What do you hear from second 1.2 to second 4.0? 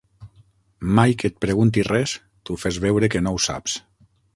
que et pregunti res, tu fes veure que no ho saps.